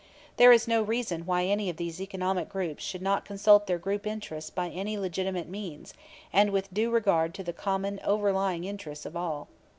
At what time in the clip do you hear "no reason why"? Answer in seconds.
0.67-1.43